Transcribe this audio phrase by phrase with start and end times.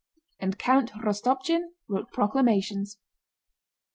[0.39, 2.97] And Count Rostopchín wrote proclamations.